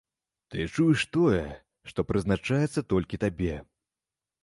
Ты 0.53 0.63
чуеш 0.75 1.03
тое, 1.17 1.43
што 1.91 2.07
прызначаецца 2.13 2.87
толькі 2.95 3.25
табе. 3.27 3.55